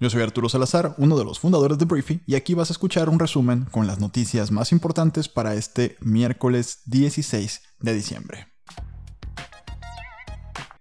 [0.00, 3.08] Yo soy Arturo Salazar, uno de los fundadores de Briefy, y aquí vas a escuchar
[3.08, 8.46] un resumen con las noticias más importantes para este miércoles 16 de diciembre.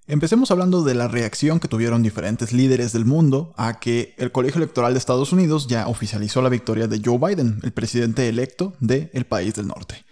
[0.05, 4.59] Empecemos hablando de la reacción que tuvieron diferentes líderes del mundo a que el Colegio
[4.59, 9.25] Electoral de Estados Unidos ya oficializó la victoria de Joe Biden, el presidente electo del
[9.25, 10.05] país del norte.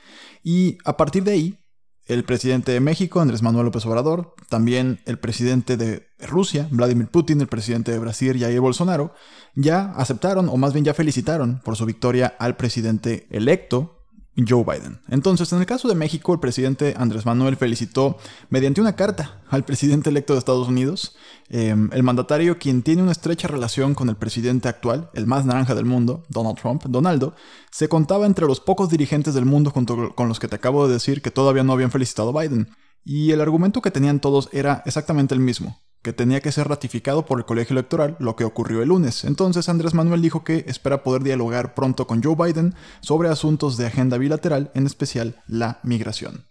[0.44, 1.65] Y a partir de ahí,
[2.08, 7.42] el presidente de México, Andrés Manuel López Obrador, también el presidente de Rusia, Vladimir Putin,
[7.42, 9.14] el presidente de Brasil, Jair Bolsonaro,
[9.56, 14.05] ya aceptaron, o más bien ya felicitaron por su victoria al presidente electo,
[14.38, 15.00] Joe Biden.
[15.10, 18.18] Entonces, en el caso de México, el presidente Andrés Manuel felicitó
[18.50, 21.16] mediante una carta al presidente electo de Estados Unidos,
[21.50, 25.76] em, el mandatario quien tiene una estrecha relación con el presidente actual, el más naranja
[25.76, 27.36] del mundo, Donald Trump, Donaldo,
[27.72, 31.22] se contaba entre los pocos dirigentes del mundo con los que te acabo de decir
[31.22, 32.70] que todavía no habían felicitado a Biden.
[33.04, 37.26] Y el argumento que tenían todos era exactamente el mismo que tenía que ser ratificado
[37.26, 39.24] por el colegio electoral, lo que ocurrió el lunes.
[39.24, 43.88] Entonces Andrés Manuel dijo que espera poder dialogar pronto con Joe Biden sobre asuntos de
[43.88, 46.46] agenda bilateral, en especial la migración.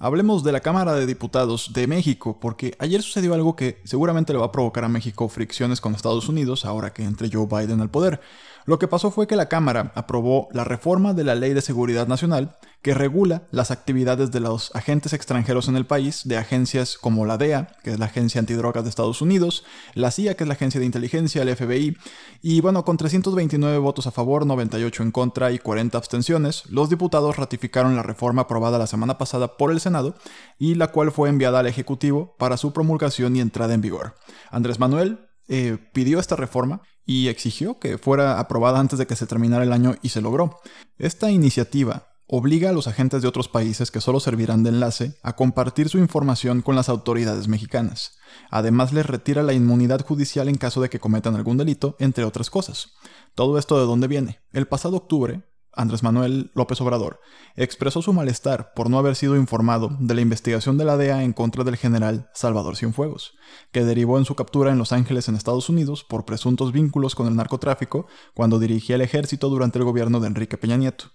[0.00, 4.40] Hablemos de la Cámara de Diputados de México, porque ayer sucedió algo que seguramente le
[4.40, 7.88] va a provocar a México fricciones con Estados Unidos ahora que entre Joe Biden al
[7.88, 8.20] poder.
[8.66, 12.08] Lo que pasó fue que la Cámara aprobó la reforma de la Ley de Seguridad
[12.08, 17.24] Nacional que regula las actividades de los agentes extranjeros en el país, de agencias como
[17.24, 20.52] la DEA, que es la Agencia Antidrogas de Estados Unidos, la CIA, que es la
[20.52, 21.96] Agencia de Inteligencia, el FBI,
[22.42, 27.38] y bueno, con 329 votos a favor, 98 en contra y 40 abstenciones, los diputados
[27.38, 30.14] ratificaron la reforma aprobada la semana pasada por el Senado
[30.58, 34.14] y la cual fue enviada al Ejecutivo para su promulgación y entrada en vigor.
[34.50, 39.26] Andrés Manuel eh, pidió esta reforma y exigió que fuera aprobada antes de que se
[39.26, 40.60] terminara el año y se logró.
[40.98, 45.36] Esta iniciativa obliga a los agentes de otros países que solo servirán de enlace a
[45.36, 48.18] compartir su información con las autoridades mexicanas.
[48.50, 52.50] Además les retira la inmunidad judicial en caso de que cometan algún delito, entre otras
[52.50, 52.92] cosas.
[53.34, 54.40] ¿Todo esto de dónde viene?
[54.52, 55.42] El pasado octubre,
[55.76, 57.20] Andrés Manuel López Obrador,
[57.56, 61.32] expresó su malestar por no haber sido informado de la investigación de la DEA en
[61.32, 63.34] contra del general Salvador Cienfuegos,
[63.72, 67.26] que derivó en su captura en Los Ángeles, en Estados Unidos, por presuntos vínculos con
[67.26, 71.06] el narcotráfico cuando dirigía el ejército durante el gobierno de Enrique Peña Nieto.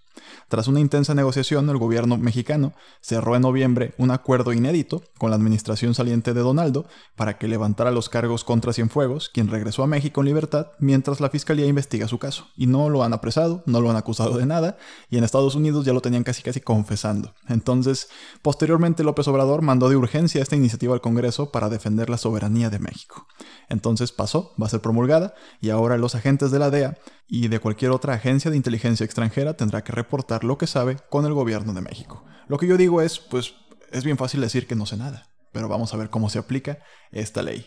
[0.48, 5.36] Tras una intensa negociación, el gobierno mexicano cerró en noviembre un acuerdo inédito con la
[5.36, 6.86] administración saliente de Donaldo
[7.16, 11.30] para que levantara los cargos contra Cienfuegos, quien regresó a México en libertad mientras la
[11.30, 12.48] fiscalía investiga su caso.
[12.56, 14.78] Y no lo han apresado, no lo han acusado de nada,
[15.10, 17.34] y en Estados Unidos ya lo tenían casi casi confesando.
[17.48, 18.10] Entonces,
[18.42, 22.80] posteriormente López Obrador mandó de urgencia esta iniciativa al Congreso para defender la soberanía de
[22.80, 23.28] México.
[23.70, 26.98] Entonces pasó, va a ser promulgada, y ahora los agentes de la DEA
[27.28, 30.09] y de cualquier otra agencia de inteligencia extranjera tendrá que reportar
[30.42, 32.26] lo que sabe con el gobierno de México.
[32.48, 33.54] Lo que yo digo es, pues
[33.92, 36.80] es bien fácil decir que no sé nada, pero vamos a ver cómo se aplica
[37.12, 37.66] esta ley.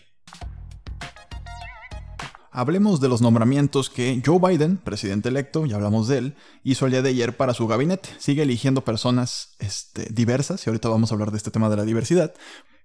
[2.51, 6.91] Hablemos de los nombramientos que Joe Biden, presidente electo, ya hablamos de él, hizo el
[6.91, 8.09] día de ayer para su gabinete.
[8.19, 11.83] Sigue eligiendo personas este, diversas, y ahorita vamos a hablar de este tema de la
[11.83, 12.33] diversidad.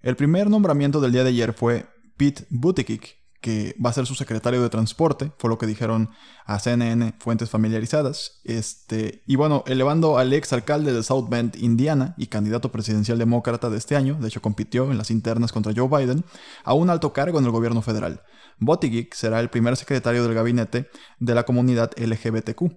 [0.00, 1.86] El primer nombramiento del día de ayer fue
[2.16, 6.10] Pete Buttigieg, que va a ser su secretario de transporte, fue lo que dijeron
[6.44, 8.40] a CNN fuentes familiarizadas.
[8.44, 13.70] Este, y bueno, elevando al ex alcalde de South Bend, Indiana, y candidato presidencial demócrata
[13.70, 16.24] de este año, de hecho compitió en las internas contra Joe Biden,
[16.64, 18.22] a un alto cargo en el gobierno federal.
[18.58, 20.90] Buttigieg será el primer secretario del gabinete
[21.20, 22.72] de la comunidad LGBTQ.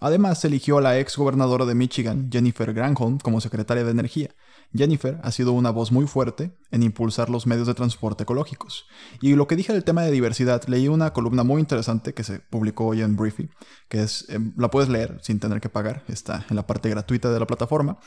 [0.00, 4.34] Además, eligió a la ex gobernadora de Michigan, Jennifer Granholm, como secretaria de Energía.
[4.74, 8.86] Jennifer ha sido una voz muy fuerte en impulsar los medios de transporte ecológicos.
[9.20, 12.40] Y lo que dije del tema de diversidad, leí una columna muy interesante que se
[12.40, 13.48] publicó hoy en Briefy,
[13.88, 17.32] que es, em, la puedes leer sin tener que pagar, está en la parte gratuita
[17.32, 17.98] de la plataforma,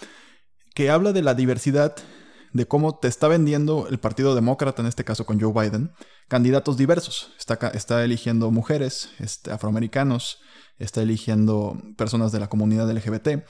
[0.76, 1.96] que habla de la diversidad
[2.54, 5.92] de cómo te está vendiendo el Partido Demócrata, en este caso con Joe Biden,
[6.28, 7.34] candidatos diversos.
[7.38, 10.40] Está, está eligiendo mujeres, este, afroamericanos,
[10.78, 13.44] está eligiendo personas de la comunidad LGBT,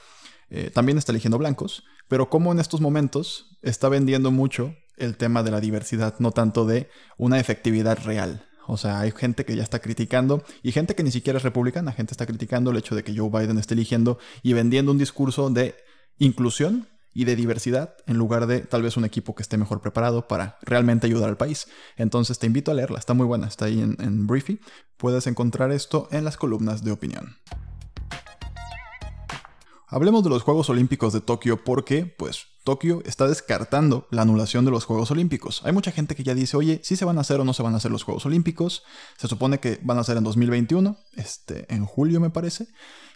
[0.50, 5.42] eh, también está eligiendo blancos, pero como en estos momentos está vendiendo mucho el tema
[5.42, 8.44] de la diversidad, no tanto de una efectividad real.
[8.66, 11.92] O sea, hay gente que ya está criticando y gente que ni siquiera es republicana,
[11.92, 15.48] gente está criticando el hecho de que Joe Biden esté eligiendo y vendiendo un discurso
[15.48, 15.74] de
[16.18, 20.28] inclusión y de diversidad en lugar de tal vez un equipo que esté mejor preparado
[20.28, 21.66] para realmente ayudar al país.
[21.96, 24.60] Entonces te invito a leerla, está muy buena, está ahí en, en Briefy.
[24.98, 27.36] Puedes encontrar esto en las columnas de opinión.
[29.90, 34.70] Hablemos de los Juegos Olímpicos de Tokio porque, pues, Tokio está descartando la anulación de
[34.70, 35.62] los Juegos Olímpicos.
[35.64, 37.62] Hay mucha gente que ya dice, oye, si se van a hacer o no se
[37.62, 38.82] van a hacer los Juegos Olímpicos.
[39.16, 42.68] Se supone que van a ser en 2021, este, en julio me parece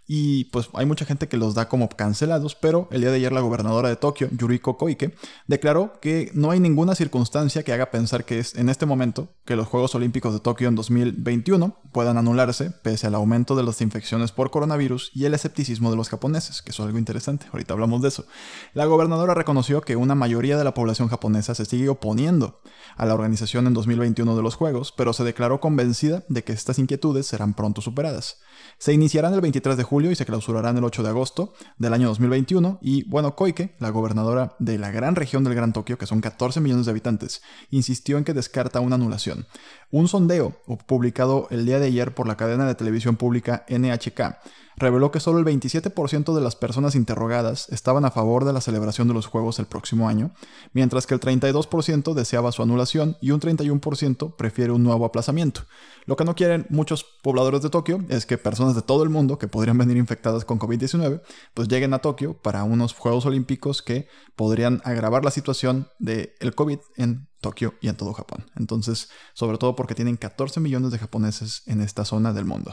[0.07, 3.33] y pues hay mucha gente que los da como cancelados, pero el día de ayer
[3.33, 5.15] la gobernadora de Tokio, Yuriko Koike,
[5.47, 9.57] declaró que no hay ninguna circunstancia que haga pensar que es en este momento que
[9.57, 14.33] los Juegos Olímpicos de Tokio en 2021 puedan anularse pese al aumento de las infecciones
[14.33, 18.09] por coronavirus y el escepticismo de los japoneses, que es algo interesante, ahorita hablamos de
[18.09, 18.27] eso.
[18.75, 22.61] La gobernadora reconoció que una mayoría de la población japonesa se sigue oponiendo
[22.97, 26.79] a la organización en 2021 de los Juegos, pero se declaró convencida de que estas
[26.79, 28.39] inquietudes serán pronto superadas.
[28.79, 32.79] Se iniciarán el 23 de y se clausurarán el 8 de agosto del año 2021
[32.81, 36.61] y, bueno, Koike, la gobernadora de la gran región del Gran Tokio, que son 14
[36.61, 39.47] millones de habitantes, insistió en que descarta una anulación.
[39.91, 40.57] Un sondeo
[40.87, 44.39] publicado el día de ayer por la cadena de televisión pública NHK
[44.77, 49.09] reveló que solo el 27% de las personas interrogadas estaban a favor de la celebración
[49.09, 50.33] de los Juegos el próximo año,
[50.73, 55.63] mientras que el 32% deseaba su anulación y un 31% prefiere un nuevo aplazamiento.
[56.05, 59.39] Lo que no quieren muchos pobladores de Tokio es que personas de todo el mundo
[59.39, 61.23] que podrían venir infectadas con COVID-19
[61.55, 66.55] pues lleguen a Tokio para unos Juegos Olímpicos que podrían agravar la situación del el
[66.55, 68.47] COVID en Tokio y en todo Japón.
[68.57, 72.73] Entonces, sobre todo porque tienen 14 millones de japoneses en esta zona del mundo.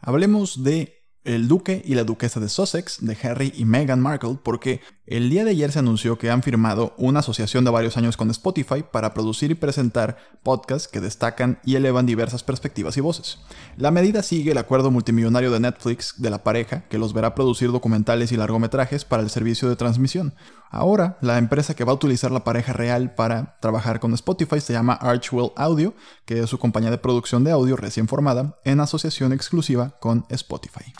[0.00, 4.80] Hablemos de el duque y la duquesa de Sussex, de Harry y Meghan Markle, porque
[5.10, 8.30] el día de ayer se anunció que han firmado una asociación de varios años con
[8.30, 13.40] Spotify para producir y presentar podcasts que destacan y elevan diversas perspectivas y voces.
[13.76, 17.72] La medida sigue el acuerdo multimillonario de Netflix de la pareja, que los verá producir
[17.72, 20.32] documentales y largometrajes para el servicio de transmisión.
[20.70, 24.74] Ahora, la empresa que va a utilizar la pareja real para trabajar con Spotify se
[24.74, 25.92] llama Archwell Audio,
[26.24, 30.92] que es su compañía de producción de audio recién formada en asociación exclusiva con Spotify.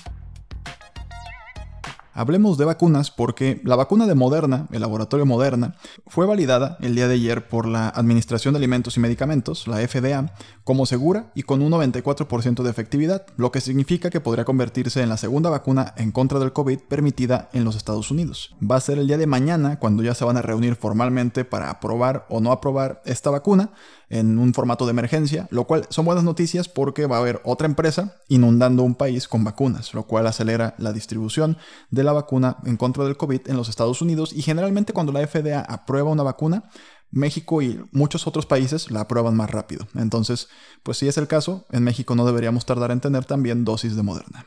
[2.12, 5.76] Hablemos de vacunas porque la vacuna de Moderna, el laboratorio Moderna,
[6.06, 10.32] fue validada el día de ayer por la Administración de Alimentos y Medicamentos, la FDA,
[10.64, 15.08] como segura y con un 94% de efectividad, lo que significa que podría convertirse en
[15.08, 18.56] la segunda vacuna en contra del COVID permitida en los Estados Unidos.
[18.60, 21.70] Va a ser el día de mañana cuando ya se van a reunir formalmente para
[21.70, 23.70] aprobar o no aprobar esta vacuna
[24.10, 27.66] en un formato de emergencia, lo cual son buenas noticias porque va a haber otra
[27.66, 31.56] empresa inundando un país con vacunas, lo cual acelera la distribución
[31.90, 35.26] de la vacuna en contra del COVID en los Estados Unidos y generalmente cuando la
[35.26, 36.64] FDA aprueba una vacuna,
[37.12, 39.86] México y muchos otros países la aprueban más rápido.
[39.94, 40.48] Entonces,
[40.82, 44.02] pues si es el caso, en México no deberíamos tardar en tener también dosis de
[44.02, 44.46] Moderna.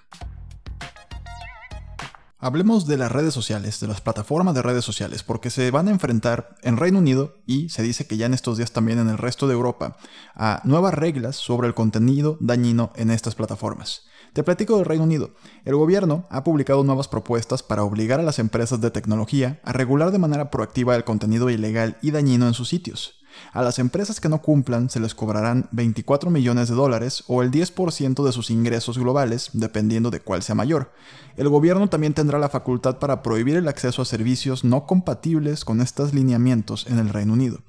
[2.45, 5.91] Hablemos de las redes sociales, de las plataformas de redes sociales, porque se van a
[5.91, 9.17] enfrentar en Reino Unido y se dice que ya en estos días también en el
[9.17, 9.95] resto de Europa
[10.35, 14.07] a nuevas reglas sobre el contenido dañino en estas plataformas.
[14.33, 15.29] Te platico del Reino Unido.
[15.63, 20.11] El gobierno ha publicado nuevas propuestas para obligar a las empresas de tecnología a regular
[20.11, 23.22] de manera proactiva el contenido ilegal y dañino en sus sitios.
[23.51, 27.51] A las empresas que no cumplan se les cobrarán 24 millones de dólares o el
[27.51, 30.91] 10% de sus ingresos globales, dependiendo de cuál sea mayor.
[31.38, 35.81] El gobierno también tendrá la facultad para prohibir el acceso a servicios no compatibles con
[35.81, 37.59] estos lineamientos en el Reino Unido.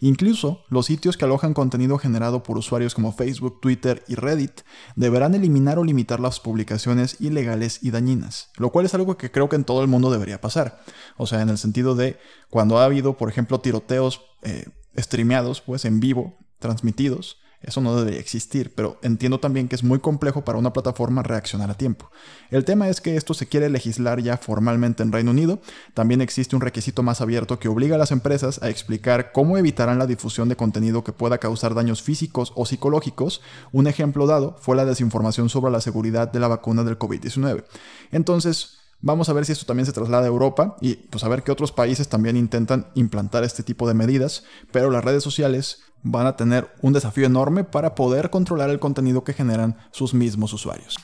[0.00, 4.62] Incluso los sitios que alojan contenido generado por usuarios como Facebook, Twitter y Reddit
[4.96, 9.50] deberán eliminar o limitar las publicaciones ilegales y dañinas, lo cual es algo que creo
[9.50, 10.80] que en todo el mundo debería pasar.
[11.18, 12.18] O sea, en el sentido de
[12.48, 14.64] cuando ha habido, por ejemplo, tiroteos eh,
[14.96, 19.98] streameados, pues en vivo, transmitidos, eso no debería existir, pero entiendo también que es muy
[19.98, 22.10] complejo para una plataforma reaccionar a tiempo.
[22.50, 25.60] El tema es que esto se quiere legislar ya formalmente en Reino Unido.
[25.92, 29.98] También existe un requisito más abierto que obliga a las empresas a explicar cómo evitarán
[29.98, 33.42] la difusión de contenido que pueda causar daños físicos o psicológicos.
[33.72, 37.64] Un ejemplo dado fue la desinformación sobre la seguridad de la vacuna del COVID-19.
[38.10, 41.42] Entonces, Vamos a ver si esto también se traslada a Europa y pues a ver
[41.42, 46.26] qué otros países también intentan implantar este tipo de medidas, pero las redes sociales van
[46.26, 50.96] a tener un desafío enorme para poder controlar el contenido que generan sus mismos usuarios.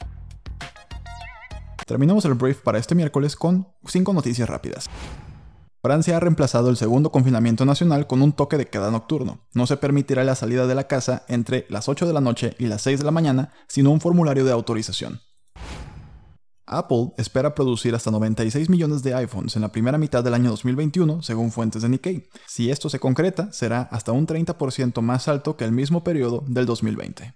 [1.87, 4.91] Terminamos el brief para este miércoles con 5 noticias rápidas.
[5.81, 9.47] Francia ha reemplazado el segundo confinamiento nacional con un toque de queda nocturno.
[9.55, 12.67] No se permitirá la salida de la casa entre las 8 de la noche y
[12.67, 15.21] las 6 de la mañana, sino un formulario de autorización.
[16.67, 21.23] Apple espera producir hasta 96 millones de iPhones en la primera mitad del año 2021,
[21.23, 22.29] según fuentes de Nikkei.
[22.47, 26.67] Si esto se concreta, será hasta un 30% más alto que el mismo periodo del
[26.67, 27.35] 2020.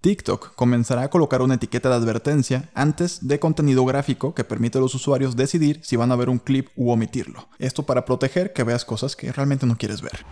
[0.00, 4.80] TikTok comenzará a colocar una etiqueta de advertencia antes de contenido gráfico que permite a
[4.80, 7.48] los usuarios decidir si van a ver un clip u omitirlo.
[7.58, 10.24] Esto para proteger que veas cosas que realmente no quieres ver.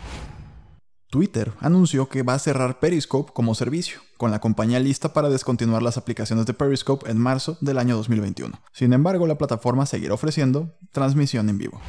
[1.16, 5.82] Twitter anunció que va a cerrar Periscope como servicio, con la compañía lista para descontinuar
[5.82, 8.60] las aplicaciones de Periscope en marzo del año 2021.
[8.74, 11.80] Sin embargo, la plataforma seguirá ofreciendo transmisión en vivo.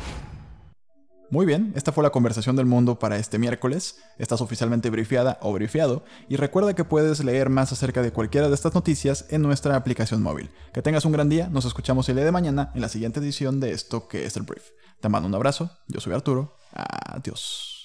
[1.30, 3.98] Muy bien, esta fue la conversación del mundo para este miércoles.
[4.18, 8.56] Estás oficialmente brifiada o brifiado y recuerda que puedes leer más acerca de cualquiera de
[8.56, 10.52] estas noticias en nuestra aplicación móvil.
[10.74, 13.60] Que tengas un gran día, nos escuchamos el día de mañana en la siguiente edición
[13.60, 14.70] de esto que es el brief.
[15.02, 17.74] Te mando un abrazo, yo soy Arturo, adiós.